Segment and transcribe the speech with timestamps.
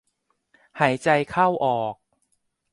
[0.79, 1.95] หายใจเข้าออก